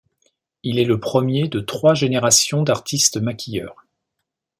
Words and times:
Il 0.63 0.79
est 0.79 0.83
le 0.85 0.99
premier 0.99 1.47
de 1.47 1.59
trois 1.59 1.93
générations 1.93 2.63
d'artistes 2.63 3.17
maquilleurs. 3.17 3.85